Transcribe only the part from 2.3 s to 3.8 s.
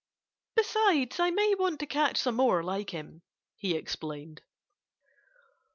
more like him," he